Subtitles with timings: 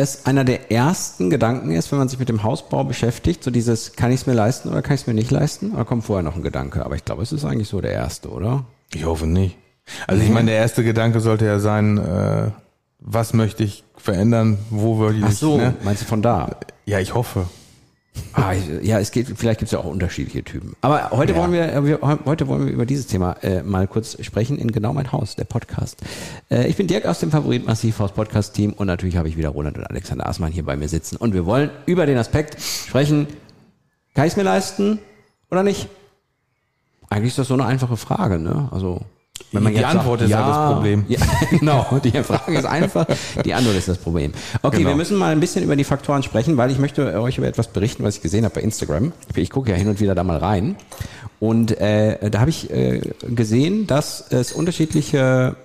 [0.00, 3.92] es einer der ersten Gedanken ist, wenn man sich mit dem Hausbau beschäftigt, so dieses,
[3.92, 5.72] kann ich es mir leisten oder kann ich es mir nicht leisten?
[5.72, 6.84] Oder kommt vorher noch ein Gedanke?
[6.84, 8.64] Aber ich glaube, es ist eigentlich so der erste, oder?
[8.92, 9.56] Ich hoffe nicht.
[10.06, 12.50] Also ich meine, der erste Gedanke sollte ja sein, äh,
[13.00, 15.74] was möchte ich verändern, wo würde ich Ach so, ne?
[15.82, 16.56] meinst du von da?
[16.86, 17.46] Ja, ich hoffe.
[18.32, 20.74] Ah, ja, es geht, vielleicht gibt es ja auch unterschiedliche Typen.
[20.80, 21.38] Aber heute Ja.
[21.38, 24.72] wollen wir, äh, wir, heute wollen wir über dieses Thema äh, mal kurz sprechen in
[24.72, 26.00] Genau mein Haus, der Podcast.
[26.50, 29.50] Äh, ich bin Dirk aus dem Favorit Massivhaus Podcast Team und natürlich habe ich wieder
[29.50, 33.26] Roland und Alexander Aßmann hier bei mir sitzen und wir wollen über den Aspekt sprechen,
[34.14, 34.98] kann ich es mir leisten
[35.50, 35.88] oder nicht?
[37.08, 38.68] Eigentlich ist das so eine einfache Frage, ne?
[38.72, 39.00] Also,
[39.52, 41.04] wenn man Die jetzt Antwort ist halt das Problem.
[41.08, 41.18] Ja,
[41.50, 42.00] genau.
[42.04, 43.06] Die Frage ist einfach,
[43.44, 44.32] die Antwort ist das Problem.
[44.62, 44.90] Okay, Genau.
[44.90, 47.68] wir müssen mal ein bisschen über die Faktoren sprechen, weil ich möchte euch über etwas
[47.68, 49.12] berichten, was ich gesehen habe bei Instagram.
[49.34, 50.76] Ich gucke ja hin und wieder da mal rein.
[51.40, 55.56] Und äh, da habe ich äh, gesehen, dass es unterschiedliche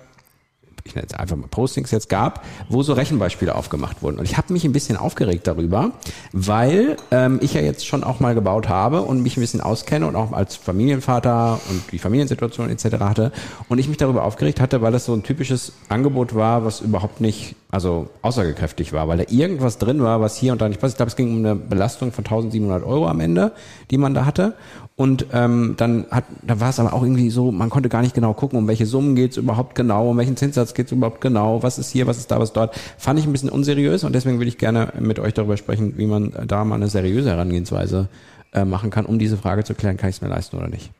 [0.86, 4.18] ich nenne jetzt einfach mal Postings jetzt gab, wo so Rechenbeispiele aufgemacht wurden.
[4.18, 5.92] Und ich habe mich ein bisschen aufgeregt darüber,
[6.32, 10.06] weil ähm, ich ja jetzt schon auch mal gebaut habe und mich ein bisschen auskenne
[10.06, 12.84] und auch als Familienvater und die Familiensituation etc.
[13.00, 13.32] hatte.
[13.68, 17.20] Und ich mich darüber aufgeregt hatte, weil das so ein typisches Angebot war, was überhaupt
[17.20, 20.94] nicht, also aussagekräftig war, weil da irgendwas drin war, was hier und da nicht passt.
[20.94, 23.52] Ich glaube, es ging um eine Belastung von 1700 Euro am Ende,
[23.90, 24.54] die man da hatte.
[24.94, 28.14] Und ähm, dann hat, da war es aber auch irgendwie so, man konnte gar nicht
[28.14, 31.78] genau gucken, um welche Summen geht's überhaupt genau, um welchen Zinssatz geht's überhaupt genau, was
[31.78, 32.74] ist hier, was ist da, was dort.
[32.96, 36.06] Fand ich ein bisschen unseriös und deswegen würde ich gerne mit euch darüber sprechen, wie
[36.06, 38.08] man da mal eine seriöse Herangehensweise
[38.54, 40.92] äh, machen kann, um diese Frage zu klären, kann ich es mir leisten oder nicht.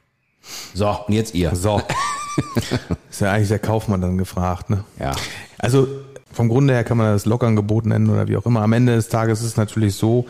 [0.74, 1.54] So, und jetzt ihr.
[1.54, 1.80] So.
[3.10, 4.84] ist ja eigentlich der Kaufmann dann gefragt, ne?
[5.00, 5.12] Ja.
[5.58, 5.88] Also
[6.32, 8.62] vom Grunde her kann man das Lockangebot nennen oder wie auch immer.
[8.62, 10.26] Am Ende des Tages ist es natürlich so,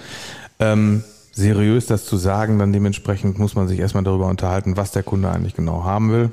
[0.61, 1.03] ähm,
[1.33, 5.31] seriös das zu sagen, dann dementsprechend muss man sich erstmal darüber unterhalten, was der Kunde
[5.31, 6.31] eigentlich genau haben will.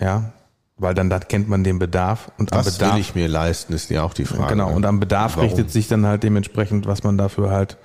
[0.00, 0.32] Ja,
[0.80, 3.72] weil dann da kennt man den Bedarf und am Was Bedarf will ich mir leisten,
[3.72, 4.50] ist ja auch die Frage.
[4.52, 4.76] Genau, ne?
[4.76, 5.48] und am Bedarf Warum?
[5.48, 7.76] richtet sich dann halt dementsprechend, was man dafür halt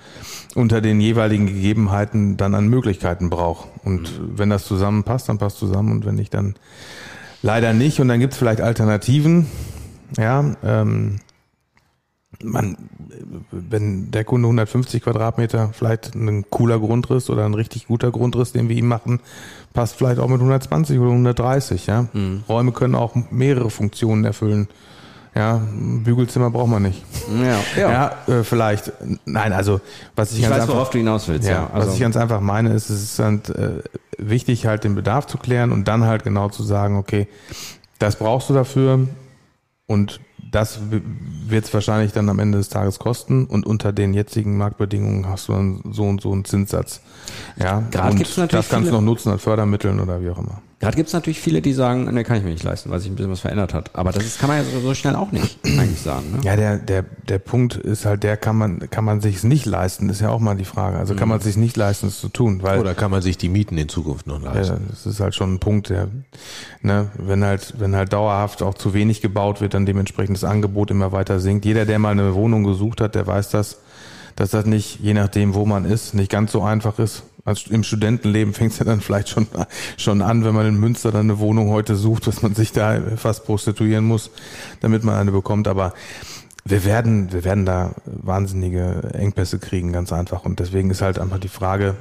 [0.54, 3.68] unter den jeweiligen Gegebenheiten dann an Möglichkeiten braucht.
[3.84, 4.38] Und Mhm.
[4.38, 6.54] wenn das zusammenpasst, dann passt zusammen und wenn nicht, dann
[7.42, 8.00] leider nicht.
[8.00, 9.48] Und dann gibt's vielleicht Alternativen.
[10.18, 11.20] Ja, ähm,
[12.44, 12.78] man,
[13.52, 18.70] wenn der Kunde 150 Quadratmeter vielleicht ein cooler Grundriss oder ein richtig guter Grundriss, den
[18.70, 19.20] wir ihm machen,
[19.74, 21.86] passt vielleicht auch mit 120 oder 130.
[21.88, 22.44] Ja, Mhm.
[22.50, 24.68] Räume können auch mehrere Funktionen erfüllen.
[25.36, 27.04] Ja, Bügelzimmer braucht man nicht.
[27.76, 28.92] Ja, Ja, äh, vielleicht.
[29.26, 29.82] Nein, also
[30.16, 31.48] was ich, Ich ganz weiß, einfach, worauf du hinaus willst.
[31.48, 33.82] ja, Ja, also, was ich ganz einfach meine, ist, es ist halt, äh,
[34.20, 37.28] wichtig, halt den Bedarf zu klären und dann halt genau zu sagen, okay,
[37.98, 39.08] das brauchst du dafür
[39.88, 40.20] und
[40.52, 45.28] das wird es wahrscheinlich dann am Ende des Tages kosten und unter den jetzigen Marktbedingungen
[45.28, 47.02] hast du dann so und so einen Zinssatz.
[47.58, 50.38] Ja, Gerade und gibt's natürlich das kannst du noch nutzen an Fördermitteln oder wie auch
[50.38, 50.62] immer.
[50.84, 53.10] Gerade gibt es natürlich viele, die sagen, ne, kann ich mir nicht leisten, weil sich
[53.10, 53.92] ein bisschen was verändert hat.
[53.94, 56.32] Aber das ist, kann man ja so, so schnell auch nicht eigentlich sagen.
[56.32, 56.40] Ne?
[56.44, 60.10] Ja, der, der, der Punkt ist halt, der kann man, kann man sich's nicht leisten,
[60.10, 60.98] ist ja auch mal die Frage.
[60.98, 61.44] Also kann man Mhm.
[61.44, 64.28] sich nicht leisten, es zu tun, weil Oder kann man sich die Mieten in Zukunft
[64.28, 64.86] noch Ja, leisten?
[64.90, 66.08] das ist halt schon ein Punkt, der,
[66.82, 70.92] ne, wenn halt, wenn halt dauerhaft auch zu wenig gebaut wird, dann dementsprechend das Angebot
[70.92, 71.66] immer weiter sinkt.
[71.66, 73.78] Jeder, der mal eine Wohnung gesucht hat, der weiß das,
[74.36, 77.24] dass das nicht, je nachdem, wo man ist, nicht ganz so einfach ist.
[77.46, 79.48] Also im Studentenleben fängt es ja dann vielleicht schon,
[79.98, 83.00] schon an, wenn man in Münster dann eine Wohnung heute sucht, dass man sich da
[83.18, 84.32] fast prostituieren muss,
[84.80, 85.68] damit man eine bekommt.
[85.68, 85.94] Aber
[86.64, 90.46] wir werden, wir werden da wahnsinnige Engpässe kriegen, ganz einfach.
[90.46, 91.96] Und deswegen ist halt einfach die Frage,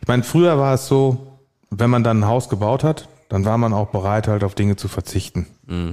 [0.00, 1.38] ich meine, früher war es so,
[1.70, 4.76] wenn man dann ein Haus gebaut hat, dann war man auch bereit, halt auf Dinge
[4.76, 5.46] zu verzichten,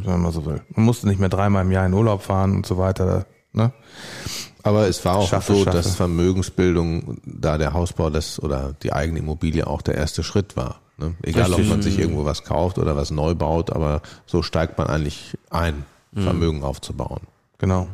[0.05, 0.61] wenn man so will.
[0.73, 3.25] Man musste nicht mehr dreimal im Jahr in Urlaub fahren und so weiter.
[3.51, 3.73] Ne?
[4.65, 5.77] Aber es war auch Schaffe, so, schaffe.
[5.77, 10.81] dass Vermögensbildung, da der Hausbau das oder die eigene Immobilie auch der erste Schritt war.
[10.97, 11.13] Ne?
[11.21, 11.65] Egal, Richtig.
[11.65, 15.37] ob man sich irgendwo was kauft oder was neu baut, aber so steigt man eigentlich
[15.51, 15.85] ein,
[16.15, 17.19] Vermögen aufzubauen.
[17.57, 17.89] Genau.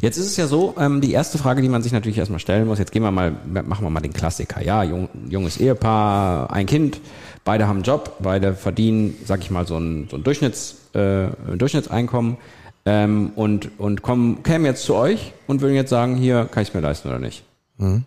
[0.00, 2.66] Jetzt ist es ja so, ähm, die erste Frage, die man sich natürlich erstmal stellen
[2.66, 4.60] muss, jetzt gehen wir mal, machen wir mal den Klassiker.
[4.60, 7.00] Ja, jung, junges Ehepaar, ein Kind,
[7.44, 11.26] beide haben einen Job, beide verdienen, sag ich mal, so ein, so ein Durchschnitts, äh,
[11.26, 12.36] ein Durchschnittseinkommen
[12.84, 16.70] ähm, und, und kommen, kämen jetzt zu euch und würden jetzt sagen, hier, kann ich
[16.70, 17.44] es mir leisten oder nicht?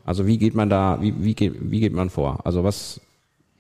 [0.05, 2.39] Also wie geht man da, wie, wie, geht, wie geht man vor?
[2.45, 3.01] Also was,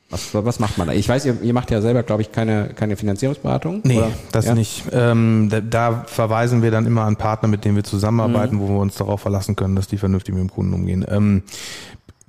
[0.09, 0.93] Was, was macht man da?
[0.93, 3.81] Ich weiß, ihr, ihr macht ja selber, glaube ich, keine, keine Finanzierungsberatung.
[3.83, 4.11] Nee, oder?
[4.31, 4.53] das ja?
[4.53, 4.83] nicht.
[4.93, 8.59] Ähm, da, da verweisen wir dann immer an Partner, mit denen wir zusammenarbeiten, Mhm.
[8.61, 11.05] wo wir uns darauf verlassen können, dass die vernünftig mit dem Kunden umgehen.
[11.09, 11.41] Ähm,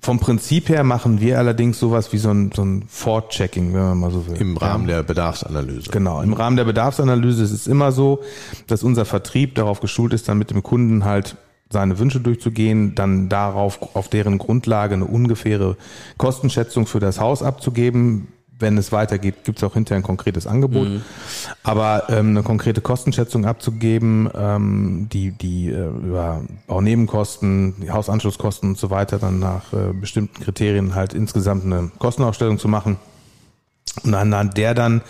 [0.07, 3.99] vom Prinzip her machen wir allerdings sowas wie so ein, so ein Fortchecking, wenn man
[3.99, 4.37] mal so will.
[4.37, 5.91] Im Rahmen der Bedarfsanalyse.
[5.91, 8.21] Genau, im Rahmen der Bedarfsanalyse ist es immer so,
[8.69, 11.37] dass unser Vertrieb darauf geschult ist, dann mit dem Kunden halt
[11.71, 15.77] seine Wünsche durchzugehen, dann darauf, auf deren Grundlage eine ungefähre
[16.19, 18.29] Kostenschätzung für das Haus abzugeben.
[18.59, 20.89] Wenn es weitergeht, gibt es auch hinterher ein konkretes Angebot.
[21.63, 28.79] Aber ähm, eine konkrete Kostenschätzung abzugeben, ähm, die, die äh, über Baunebenkosten, die Hausanschlusskosten und
[28.79, 32.97] so weiter dann nach äh, bestimmten Kriterien halt insgesamt eine Kostenaufstellung zu machen.
[34.05, 35.03] Und anhand der dann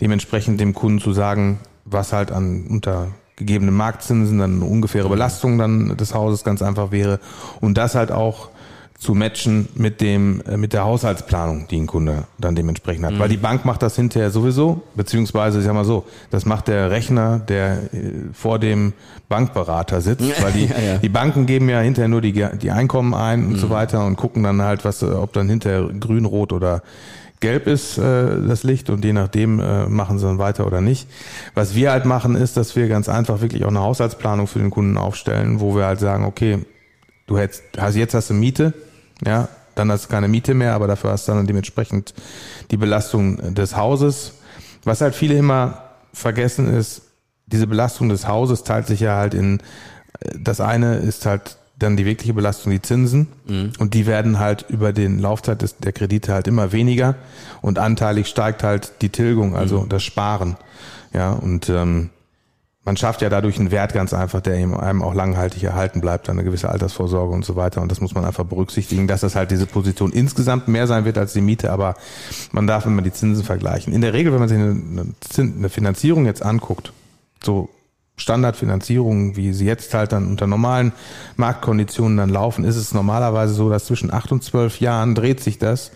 [0.00, 5.58] dementsprechend dem Kunden zu sagen, was halt an unter gegebenen Marktzinsen dann eine ungefähre Belastung
[5.58, 7.18] dann des Hauses ganz einfach wäre
[7.60, 8.50] und das halt auch
[9.00, 13.30] zu matchen mit dem äh, mit der Haushaltsplanung, die ein Kunde dann dementsprechend hat, weil
[13.30, 17.38] die Bank macht das hinterher sowieso, beziehungsweise ich sag mal so, das macht der Rechner,
[17.38, 18.92] der äh, vor dem
[19.30, 20.98] Bankberater sitzt, weil die Ja, ja.
[20.98, 24.42] die Banken geben ja hinterher nur die die Einkommen ein und so weiter und gucken
[24.42, 26.82] dann halt, was äh, ob dann hinterher grün, rot oder
[27.40, 28.02] gelb ist äh,
[28.46, 31.08] das Licht und je nachdem äh, machen sie dann weiter oder nicht.
[31.54, 34.70] Was wir halt machen, ist, dass wir ganz einfach wirklich auch eine Haushaltsplanung für den
[34.70, 36.58] Kunden aufstellen, wo wir halt sagen, okay,
[37.26, 38.74] du hättest, hast jetzt hast du Miete,
[39.24, 42.14] ja, dann hast du keine Miete mehr, aber dafür hast du dann dementsprechend
[42.70, 44.32] die Belastung des Hauses.
[44.84, 45.82] Was halt viele immer
[46.12, 47.02] vergessen ist,
[47.46, 49.60] diese Belastung des Hauses teilt sich ja halt in,
[50.20, 53.28] äh, das eine ist halt dann die wirkliche Belastung, die Zinsen.
[53.78, 57.14] Und die werden halt über den Laufzeit des, der Kredite halt immer weniger.
[57.62, 60.56] Und anteilig steigt halt die Tilgung, also das Sparen.
[61.14, 62.10] Ja, und ähm,
[62.84, 66.44] man schafft ja dadurch einen Wert ganz einfach, der einem auch langhaltig erhalten bleibt, eine
[66.44, 67.82] gewisse Altersvorsorge und so weiter.
[67.82, 71.18] Und das muss man einfach berücksichtigen, dass das halt diese Position insgesamt mehr sein wird
[71.18, 71.94] als die Miete, aber
[72.52, 73.92] man darf immer die Zinsen vergleichen.
[73.92, 76.92] In der Regel, wenn man sich eine, eine Finanzierung jetzt anguckt,
[77.44, 77.68] so
[78.20, 80.92] Standardfinanzierungen, wie sie jetzt halt dann unter normalen
[81.36, 85.58] Marktkonditionen dann laufen, ist es normalerweise so, dass zwischen acht und zwölf Jahren dreht sich
[85.58, 85.90] das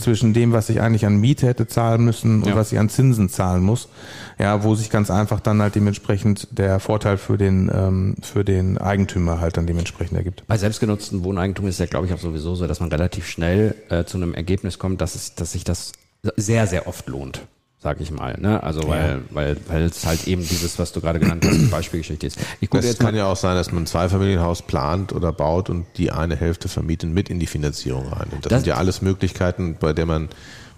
[0.00, 2.56] zwischen dem, was ich eigentlich an Miete hätte zahlen müssen und Ja.
[2.56, 3.88] was ich an Zinsen zahlen muss.
[4.36, 8.76] Ja, wo sich ganz einfach dann halt dementsprechend der Vorteil für den, ähm, für den
[8.78, 10.42] Eigentümer halt dann dementsprechend ergibt.
[10.48, 14.02] Bei selbstgenutzten Eigentum ist ja, glaube ich, auch sowieso so, dass man relativ schnell äh,
[14.02, 15.92] zu einem Ergebnis kommt, dass, es, dass sich das
[16.36, 17.42] sehr, sehr oft lohnt,
[17.80, 18.36] sag ich mal.
[18.40, 18.62] Ne?
[18.62, 22.26] Also weil, weil, weil es halt eben dieses, was du gerade genannt hast, die Beispielgeschichte
[22.26, 22.38] ist.
[22.60, 23.18] Ich gucke Es jetzt kann mal.
[23.18, 27.12] ja auch sein, dass man ein Zweifamilienhaus plant oder baut und die eine Hälfte vermieten
[27.14, 28.26] mit in die Finanzierung rein.
[28.32, 30.28] Und das, Das- sind ja alles Möglichkeiten, bei der man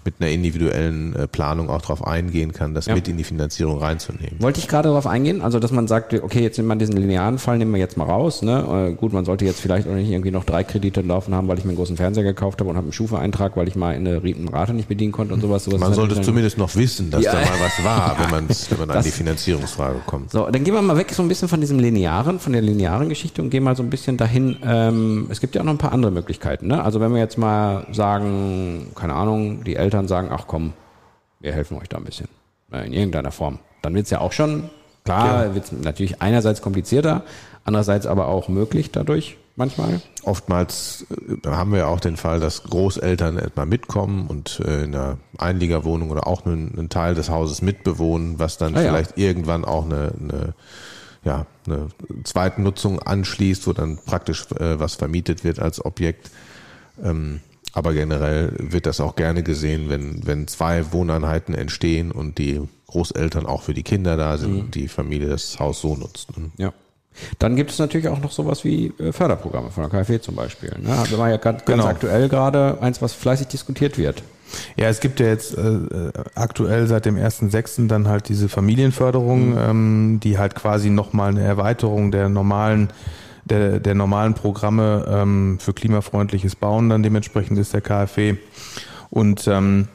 [0.03, 2.95] mit einer individuellen äh, Planung auch darauf eingehen kann, das Ja.
[2.95, 4.35] mit in die Finanzierung reinzunehmen.
[4.39, 7.37] Wollte ich gerade darauf eingehen, also dass man sagt, okay, jetzt nehmen wir diesen linearen
[7.37, 8.41] Fall, nehmen wir jetzt mal raus.
[8.41, 8.89] Ne?
[8.91, 11.57] Äh, gut, man sollte jetzt vielleicht auch nicht irgendwie noch drei Kredite laufen haben, weil
[11.57, 14.07] ich mir einen großen Fernseher gekauft habe und habe einen Schufa-Eintrag, weil ich mal in
[14.07, 14.21] eine
[14.51, 15.63] Rate nicht bedienen konnte und sowas.
[15.65, 17.33] sowas Man sollte dann- zumindest noch wissen, dass Ja.
[17.33, 20.31] da mal was war, wenn, man's, wenn man an Das- die Finanzierungsfrage kommt.
[20.31, 23.09] So, dann gehen wir mal weg so ein bisschen von diesem linearen, von der linearen
[23.09, 24.57] Geschichte und gehen mal so ein bisschen dahin.
[24.65, 26.67] Ähm, es gibt ja auch noch ein paar andere Möglichkeiten.
[26.67, 26.83] Ne?
[26.83, 30.73] Also wenn wir jetzt mal sagen, keine Ahnung, die Eltern sagen, ach komm,
[31.41, 32.29] wir helfen euch da ein bisschen
[32.71, 34.69] in irgendeiner Form, dann wird's ja auch schon
[35.03, 37.23] klar, wird's natürlich einerseits komplizierter,
[37.65, 40.01] andererseits aber auch möglich dadurch manchmal.
[40.23, 41.05] Oftmals
[41.43, 46.11] äh, haben wir auch den Fall, dass Großeltern etwa mitkommen und äh, in einer Einliegerwohnung
[46.11, 48.89] oder auch einen, einen Teil des Hauses mitbewohnen, was dann Ah ja.
[48.89, 50.53] vielleicht irgendwann auch eine, eine,
[51.25, 51.89] ja, eine
[52.23, 56.31] Zweitnutzung anschließt, wo dann praktisch äh, was vermietet wird als Objekt.
[57.03, 57.41] Ähm,
[57.73, 63.45] aber generell wird das auch gerne gesehen, wenn, wenn zwei Wohneinheiten entstehen und die Großeltern
[63.45, 66.37] auch für die Kinder da sind und die Familie das Haus so nutzt.
[66.37, 66.51] ne?
[66.57, 66.73] Ja.
[67.39, 70.73] Dann gibt es natürlich auch noch sowas wie äh, Förderprogramme von der KfW zum Beispiel.
[70.81, 70.95] Ne?
[70.97, 71.85] Haben wir ja ganz, ganz Genau.
[71.85, 74.23] aktuell gerade eins, was fleißig diskutiert wird.
[74.77, 77.87] Ja, es gibt ja jetzt äh, äh, aktuell seit dem 1.6.
[77.87, 82.89] dann halt diese Familienförderung, ähm, die halt quasi nochmal eine Erweiterung der normalen
[83.45, 88.35] der, der normalen Programme ähm, für klimafreundliches Bauen dann dementsprechend ist der KfW.
[89.09, 89.87] Und ähm,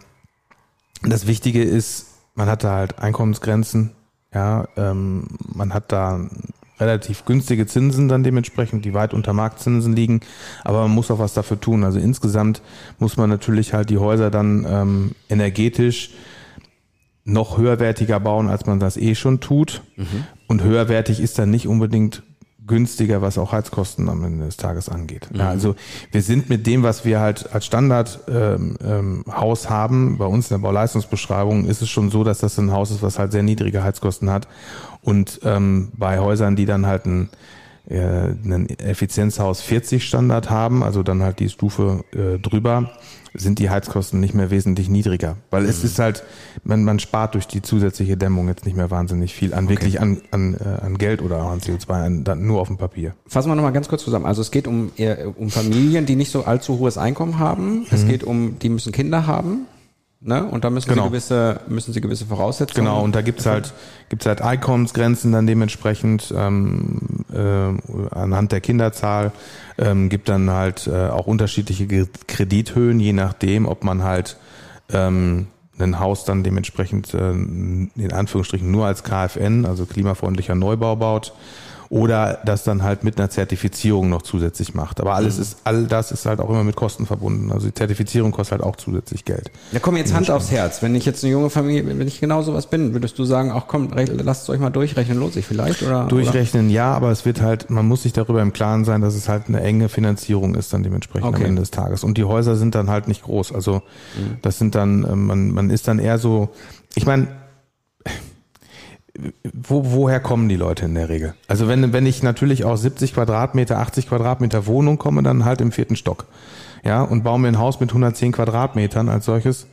[1.03, 3.93] das Wichtige ist, man hat da halt Einkommensgrenzen,
[4.35, 6.29] ja, ähm, man hat da
[6.79, 10.21] relativ günstige Zinsen dann dementsprechend, die weit unter Marktzinsen liegen,
[10.62, 11.85] aber man muss auch was dafür tun.
[11.85, 12.61] Also insgesamt
[12.99, 16.11] muss man natürlich halt die Häuser dann ähm, energetisch
[17.25, 19.83] noch höherwertiger bauen, als man das eh schon tut.
[20.47, 22.23] Und höherwertig ist dann nicht unbedingt
[22.66, 25.28] günstiger, was auch Heizkosten am Ende des Tages angeht.
[25.32, 25.75] Ja, also
[26.11, 30.50] wir sind mit dem, was wir halt als Standard ähm, ähm, Haus haben, bei uns
[30.50, 33.42] in der Bauleistungsbeschreibung ist es schon so, dass das ein Haus ist, was halt sehr
[33.42, 34.49] niedrige Heizkosten hat.
[35.02, 37.28] Und ähm, bei Häusern, die dann halt ein
[37.88, 42.90] äh, einen Effizienzhaus 40 Standard haben, also dann halt die Stufe äh, drüber,
[43.38, 45.37] sind die Heizkosten nicht mehr wesentlich niedriger.
[45.50, 45.85] Weil es Mhm.
[45.87, 46.25] ist halt,
[46.64, 50.23] man, man spart durch die zusätzliche Dämmung jetzt nicht mehr wahnsinnig viel an wirklich an,
[50.31, 53.12] an, äh, an Geld oder auch an CO2, an, dann nur auf dem Papier.
[53.26, 54.25] Fassen wir nochmal ganz kurz zusammen.
[54.25, 57.87] Also es geht um, eher um Familien, die nicht so allzu hohes Einkommen haben.
[57.90, 59.66] Es geht um, die müssen Kinder haben.
[60.20, 60.44] Ne?
[60.44, 61.04] Und da müssen Genau.
[61.04, 62.87] sie gewisse, müssen sie gewisse Voraussetzungen.
[62.87, 63.75] Genau, und da gibt's halt,
[64.08, 69.32] gibt's halt Einkommensgrenzen dann dementsprechend ähm, äh, anhand der Kinderzahl.
[69.78, 74.38] Ähm, gibt dann halt äh, auch unterschiedliche Kredithöhen, je nachdem, ob man halt
[74.90, 81.35] ähm, ein Haus dann dementsprechend äh, in Anführungsstrichen nur als KfN, also klimafreundlicher Neubau baut
[81.88, 85.00] oder das dann halt mit einer Zertifizierung noch zusätzlich macht.
[85.00, 87.52] Aber alles ist, all das ist halt auch immer mit Kosten verbunden.
[87.52, 89.50] Also die Zertifizierung kostet halt auch zusätzlich Geld.
[89.73, 90.83] Ja, komm, jetzt Hand aufs Herz.
[90.83, 93.64] Wenn ich jetzt eine junge Familie, wenn ich genau sowas bin, würdest du sagen, ach
[93.69, 95.83] komm, lasst es euch mal durchrechnen, lohnt sich vielleicht?
[95.83, 99.14] Oder, Durchrechnen ja, aber es wird halt, man muss sich darüber im Klaren sein, dass
[99.14, 101.43] es halt eine enge Finanzierung ist dann dementsprechend Okay.
[101.43, 102.05] am Ende des Tages.
[102.05, 103.52] Und die Häuser sind dann halt nicht groß.
[103.52, 103.83] Also
[104.43, 106.50] das sind dann, äh, man, man ist dann eher so,
[106.95, 107.28] ich meine,
[109.54, 111.35] wo, woher kommen die Leute in der Regel?
[111.49, 115.73] Also wenn, wenn ich natürlich aus 70 Quadratmeter, 80 Quadratmeter Wohnung komme, dann halt im
[115.73, 116.26] vierten Stock.
[116.85, 119.66] Ja, und baue mir ein Haus mit 110 Quadratmetern als solches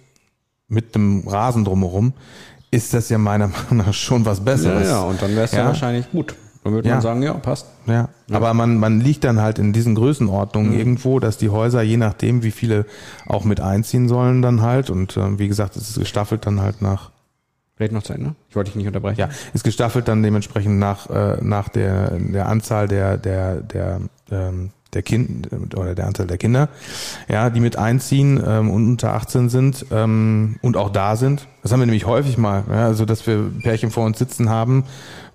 [0.68, 2.14] mit einem Rasen drumherum,
[2.72, 4.88] ist das ja meiner Meinung nach schon was Ja, Besseres.
[4.88, 5.60] ja, und dann wäre es ja.
[5.60, 5.66] Ja.
[5.68, 6.36] wahrscheinlich gut.
[6.64, 6.96] Dann würde Ja.
[6.96, 7.68] man sagen, ja, passt.
[7.88, 11.98] Ja, aber man, man liegt dann halt in diesen Größenordnungen irgendwo, dass die Häuser, je
[11.98, 12.86] nachdem, wie viele
[13.28, 16.82] auch mit einziehen sollen, dann halt, und äh, wie gesagt, es ist gestaffelt dann halt
[16.82, 17.12] nach,
[17.84, 18.36] Red noch zu Ende?
[18.50, 19.20] Ich wollte dich nicht unterbrechen.
[19.20, 24.72] ja, ist gestaffelt dann dementsprechend nach, äh, nach der, der Anzahl der, der, der, ähm,
[24.94, 26.70] der Kind oder der Anzahl der Kinder,
[27.28, 31.48] ja, die mit einziehen ähm, und unter 18 sind ähm, und auch da sind.
[31.62, 34.84] Das haben wir nämlich häufig mal, ja, also dass wir Pärchen vor uns sitzen haben,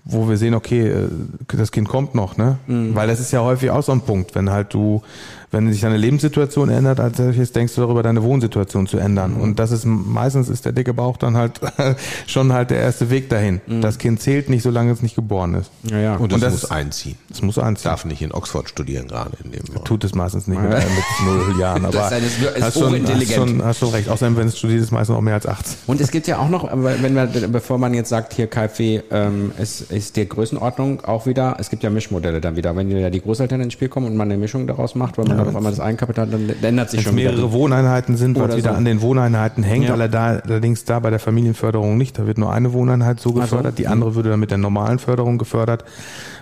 [0.05, 1.09] wo wir sehen, okay, äh,
[1.47, 2.57] das Kind kommt noch, ne?
[2.67, 5.03] Weil das ist ja häufig auch so ein Punkt, wenn halt du,
[5.51, 9.33] wenn sich deine Lebenssituation ändert, als solches denkst du darüber, deine Wohnsituation zu ändern.
[9.33, 11.59] Und das ist meistens ist der dicke Bauch dann halt
[12.27, 13.61] schon halt der erste Weg dahin.
[13.81, 15.71] Das Kind zählt nicht, solange es nicht geboren ist.
[15.83, 16.15] Ja, ja.
[16.15, 17.15] Und, Und das das- muss einziehen.
[17.31, 19.85] Es muss eins Darf nicht in Oxford studieren gerade in dem Moment.
[19.85, 20.83] Tut es meistens nicht mit, mit
[21.25, 24.09] null Jahren, aber Das ist eine- ist hast, schon, hast, schon, hast schon recht.
[24.09, 25.77] Außerdem, wenn es studiert, ist meistens auch mehr als 18.
[25.87, 29.01] Und es gibt ja auch noch, aber wenn man, bevor man jetzt sagt, hier KfW,
[29.11, 32.75] ähm, es ist die Größenordnung auch wieder, es gibt ja Mischmodelle dann wieder.
[32.75, 35.38] Wenn ja die Großeltern ins Spiel kommen und man eine Mischung daraus macht, weil man
[35.39, 37.31] dann auf einmal das Eigenkapital, dann ändert sich Wenn es schon wieder.
[37.31, 38.77] mehrere Wohneinheiten sind, was wieder so.
[38.77, 39.93] an den Wohneinheiten hängt, Ja.
[39.93, 42.17] allerdings da bei der Familienförderung nicht.
[42.19, 45.37] Da wird nur eine Wohneinheit so gefördert, die andere würde dann mit der normalen Förderung
[45.37, 45.83] gefördert.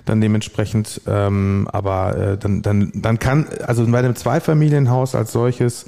[0.05, 5.85] Dann dementsprechend, ähm, aber äh, dann, dann, dann kann, also bei einem Zweifamilienhaus als solches,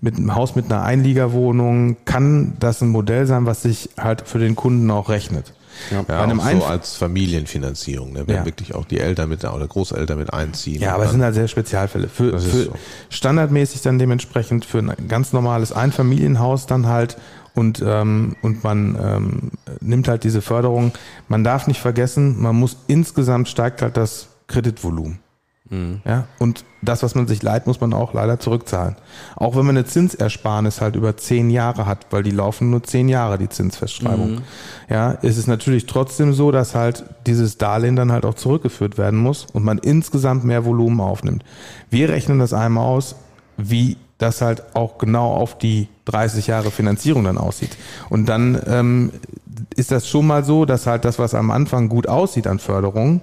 [0.00, 4.38] mit einem Haus mit einer Einliegerwohnung, kann das ein Modell sein, was sich halt für
[4.38, 5.52] den Kunden auch rechnet.
[5.90, 6.02] Ja.
[6.02, 8.22] Bei einem auch so Einf- als Familienfinanzierung, ne?
[8.26, 8.44] wenn Ja.
[8.44, 10.80] wirklich auch die Eltern mit oder Großeltern mit einziehen.
[10.82, 12.08] Ja, aber es sind halt sehr Spezialfälle.
[12.08, 12.72] Für, Das ist für so.
[13.08, 17.16] standardmäßig dann dementsprechend für ein ganz normales Einfamilienhaus dann halt
[17.54, 20.92] und ähm, und man ähm, nimmt halt diese Förderung.
[21.28, 25.18] Man darf nicht vergessen, man muss insgesamt steigt halt das Kreditvolumen.
[26.04, 28.96] Ja, und das, was man sich leiht, muss man auch leider zurückzahlen.
[29.36, 33.08] Auch wenn man eine Zinsersparnis halt über zehn Jahre hat, weil die laufen nur zehn
[33.08, 34.40] Jahre, die Zinsfestschreibung.
[34.88, 39.20] Ja, ist es natürlich trotzdem so, dass halt dieses Darlehen dann halt auch zurückgeführt werden
[39.20, 41.44] muss und man insgesamt mehr Volumen aufnimmt.
[41.88, 43.14] Wir rechnen das einmal aus,
[43.56, 47.76] wie das halt auch genau auf die 30 Jahre Finanzierung dann aussieht.
[48.08, 49.12] Und dann ähm,
[49.76, 53.20] ist das schon mal so, dass halt das, was am Anfang gut aussieht an Förderung,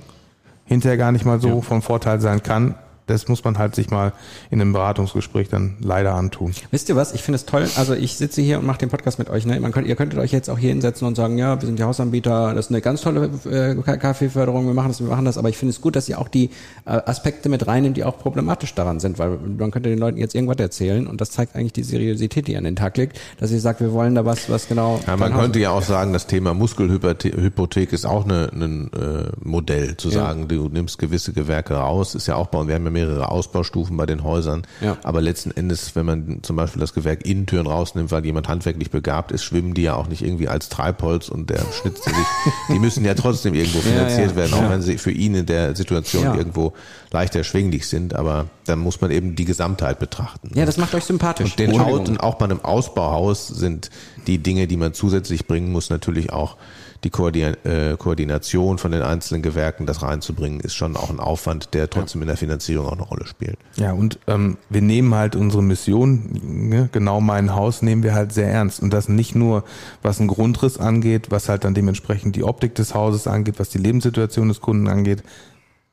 [0.68, 2.76] hinterher gar nicht mal so vom Vorteil sein kann.
[3.08, 4.14] Das muss man halt sich mal
[4.52, 6.54] in einem Beratungsgespräch dann leider antun.
[6.72, 7.14] Wisst ihr was?
[7.14, 7.68] Ich finde es toll.
[7.78, 9.46] Also ich sitze hier und mache den Podcast mit euch.
[9.46, 9.60] Ne?
[9.60, 11.84] Man könnt, ihr könntet euch jetzt auch hier hinsetzen und sagen, ja, wir sind die
[11.84, 15.38] Hausanbieter, das ist eine ganz tolle äh, Kaffeeförderung, wir machen das, wir machen das.
[15.38, 16.50] Aber ich finde es gut, dass ihr auch die
[16.86, 20.36] äh, Aspekte mit reinnimmt, die auch problematisch daran sind, weil man könnte den Leuten jetzt
[20.36, 23.60] irgendwas erzählen und das zeigt eigentlich die Seriosität, die an den Tag legt, dass ihr
[23.60, 25.00] sagt, wir wollen da was, was genau.
[25.08, 30.10] Ja, man könnte ja auch sagen, das Thema Muskelhypothek ist auch ein äh, Modell, zu
[30.10, 30.26] Ja.
[30.26, 33.96] sagen, du nimmst gewisse Gewerke raus, ist ja auch bei, wir haben ja mehrere Ausbaustufen
[33.98, 34.98] bei den Häusern, Ja.
[35.04, 39.32] aber letzten Endes, wenn man zum Beispiel das Gewerk Innentüren rausnimmt, weil jemand handwerklich begabt
[39.32, 42.28] ist, schwimmen die ja auch nicht irgendwie als Treibholz und der schnitzt sie sich,
[42.70, 44.70] die müssen ja trotzdem irgendwo finanziert ja, werden, auch ja.
[44.72, 46.36] wenn sie für ihn in der Situation Ja.
[46.36, 46.74] irgendwo
[47.12, 50.52] leicht erschwinglich sind, aber dann muss man eben die Gesamtheit betrachten.
[50.56, 51.52] Ja, das macht euch sympathisch.
[51.52, 52.00] Und den Entschuldigung.
[52.02, 53.90] Haut, und auch bei einem Ausbauhaus sind
[54.28, 56.58] die Dinge, die man zusätzlich bringen muss, natürlich auch
[57.04, 57.10] die
[57.42, 62.22] äh, Koordination von den einzelnen Gewerken, das reinzubringen, ist schon auch ein Aufwand, der trotzdem
[62.22, 63.58] in der Finanzierung auch eine Rolle spielt.
[63.76, 68.34] Ja, und ähm, wir nehmen halt unsere Mission, ne, genau mein Haus, nehmen wir halt
[68.34, 68.82] sehr ernst.
[68.82, 69.64] Und das nicht nur,
[70.02, 73.78] was einen Grundriss angeht, was halt dann dementsprechend die Optik des Hauses angeht, was die
[73.78, 75.24] Lebenssituation des Kunden angeht,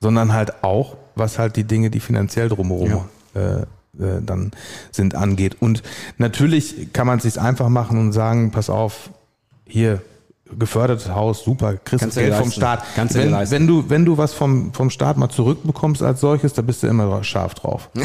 [0.00, 3.66] sondern halt auch, was halt die Dinge, die finanziell drumherum äh,
[3.98, 4.52] äh, dann
[4.90, 5.56] sind, angeht.
[5.60, 5.82] Und
[6.18, 9.10] natürlich kann man es sich einfach machen und sagen, pass auf,
[9.66, 10.02] hier
[10.58, 12.60] gefördertes Haus, super, kriegst Kannst du du dir Geld vom leisten.
[12.60, 12.84] Staat.
[12.94, 16.62] Kannst wenn, wenn du wenn du was vom vom Staat mal zurückbekommst als solches, da
[16.62, 17.90] bist du immer scharf drauf.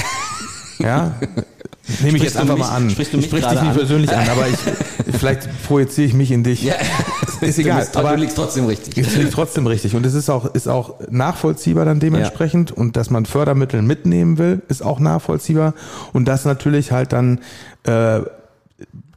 [0.79, 1.15] Ja,
[2.01, 2.89] nehme ich jetzt du einfach mich- mal an.
[2.89, 3.75] sprichst du mich ich sprich dich nicht an?
[3.77, 6.65] persönlich an, aber ich vielleicht projiziere ich mich in dich.
[7.41, 7.87] ist egal.
[7.91, 8.97] Du, aber du liegst trotzdem richtig.
[8.97, 9.95] es liegt trotzdem richtig.
[9.95, 12.71] Und es ist auch, ist auch nachvollziehbar dann dementsprechend.
[12.71, 15.73] Und dass man Fördermittel mitnehmen will, ist auch nachvollziehbar.
[16.13, 17.39] Und das natürlich halt dann,
[17.83, 18.19] äh,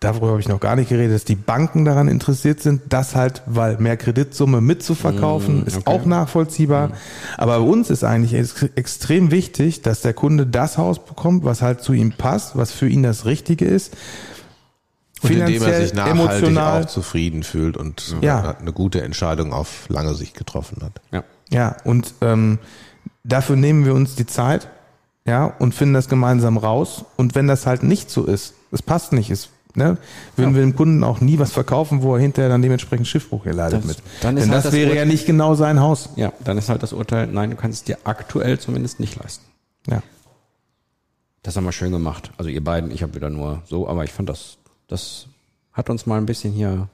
[0.05, 3.43] darüber habe ich noch gar nicht geredet, dass die Banken daran interessiert sind, das halt,
[3.47, 6.93] weil mehr Kreditsumme mitzuverkaufen, ist auch nachvollziehbar.
[7.39, 11.63] Aber bei uns ist eigentlich ex extrem wichtig, dass der Kunde das Haus bekommt, was
[11.63, 13.95] halt zu ihm passt, was für ihn das Richtige ist.
[15.23, 16.83] Und indem er sich Finanziell, nachhaltig emotional.
[16.83, 18.57] auch zufrieden fühlt und Ja.
[18.59, 21.01] eine gute Entscheidung auf lange Sicht getroffen hat.
[21.13, 21.23] Ja.
[21.51, 22.59] Ja, und ähm,
[23.23, 24.69] dafür nehmen wir uns die Zeit,
[25.25, 27.05] ja, und finden das gemeinsam raus.
[27.17, 29.97] Und wenn das halt nicht so ist, es passt nicht, es, ne,
[30.37, 33.81] würden wir dem Kunden auch nie was verkaufen, wo er hinterher dann dementsprechend Schiffbruch erleidet
[33.81, 33.97] Das- mit.
[34.23, 36.11] dann ist Denn halt das, das wäre Ur- ja nicht genau sein Haus.
[36.17, 39.45] ja, dann ist halt das Urteil, nein, du kannst es dir aktuell zumindest nicht leisten.
[39.89, 40.03] Ja.
[41.43, 42.31] Das haben wir schön gemacht.
[42.37, 45.27] Also ihr beiden, ich habe wieder nur so, aber ich fand das, das
[45.73, 46.89] hat uns mal ein bisschen hier,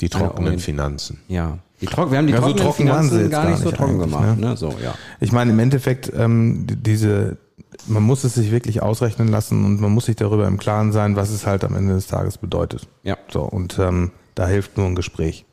[0.00, 1.20] Die trockenen Finanzen.
[1.28, 3.50] ja, die trocken, wir haben die Ja, so trockenen trocken waren sie Finanzen gar gar
[3.50, 4.48] nicht so trocken gemacht, ne?
[4.50, 4.56] ne?
[4.56, 4.94] So, ja.
[5.18, 7.38] Ich meine, im Endeffekt, ähm, die- diese,
[7.86, 11.16] man muss es sich wirklich ausrechnen lassen und man muss sich darüber im Klaren sein,
[11.16, 12.88] was es halt am Ende des Tages bedeutet.
[13.02, 13.16] Ja.
[13.28, 15.44] So, und ähm, da hilft nur ein Gespräch.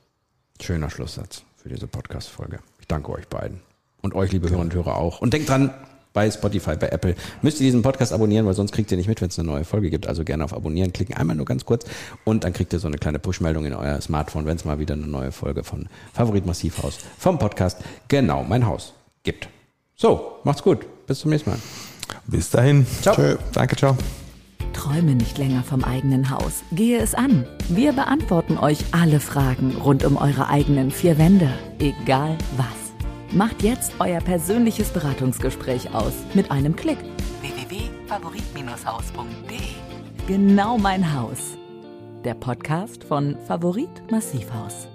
[0.61, 2.59] Schöner Schlusssatz für diese Podcast-Folge.
[2.79, 3.61] Ich danke euch beiden.
[4.01, 5.21] Und euch, liebe Hörer und Hörer, auch.
[5.21, 5.73] Und denkt dran,
[6.13, 9.21] bei Spotify, bei Apple, müsst ihr diesen Podcast abonnieren, weil sonst kriegt ihr nicht mit,
[9.21, 10.07] wenn es eine neue Folge gibt.
[10.07, 11.85] Also gerne auf Abonnieren klicken, einmal nur ganz kurz.
[12.23, 14.95] Und dann kriegt ihr so eine kleine Push-Meldung in euer Smartphone, wenn es mal wieder
[14.95, 19.47] eine neue Folge von Favorit Massivhaus vom Podcast Genau, mein Haus gibt.
[19.95, 20.87] So, macht's gut.
[21.05, 21.59] Bis zum nächsten Mal.
[22.27, 22.85] Bis dahin.
[23.01, 23.15] Ciao.
[23.15, 23.37] Tschö.
[23.53, 23.97] Danke, ciao.
[24.73, 26.63] Träume nicht länger vom eigenen Haus.
[26.71, 27.45] Gehe es an.
[27.69, 31.49] Wir beantworten euch alle Fragen rund um eure eigenen vier Wände.
[31.79, 32.67] Egal was.
[33.31, 36.99] Macht jetzt euer persönliches Beratungsgespräch aus mit einem Klick.
[37.41, 39.57] www.favorit-haus.de
[40.27, 41.57] Genau mein Haus.
[42.23, 44.87] Der Podcast von Favorit Massivhaus.